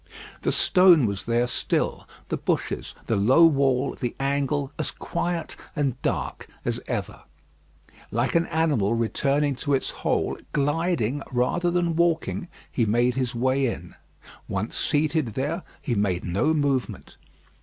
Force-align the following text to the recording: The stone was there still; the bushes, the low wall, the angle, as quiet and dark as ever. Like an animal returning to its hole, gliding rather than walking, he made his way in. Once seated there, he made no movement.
The 0.41 0.51
stone 0.51 1.05
was 1.05 1.27
there 1.27 1.45
still; 1.45 2.07
the 2.29 2.37
bushes, 2.37 2.95
the 3.05 3.15
low 3.15 3.45
wall, 3.45 3.93
the 3.93 4.15
angle, 4.19 4.71
as 4.79 4.89
quiet 4.89 5.55
and 5.75 6.01
dark 6.01 6.47
as 6.65 6.81
ever. 6.87 7.21
Like 8.09 8.33
an 8.33 8.47
animal 8.47 8.95
returning 8.95 9.53
to 9.57 9.75
its 9.75 9.91
hole, 9.91 10.39
gliding 10.53 11.21
rather 11.31 11.69
than 11.69 11.95
walking, 11.95 12.47
he 12.71 12.87
made 12.87 13.13
his 13.13 13.35
way 13.35 13.67
in. 13.67 13.93
Once 14.47 14.75
seated 14.75 15.35
there, 15.35 15.61
he 15.83 15.93
made 15.93 16.25
no 16.25 16.51
movement. 16.55 17.17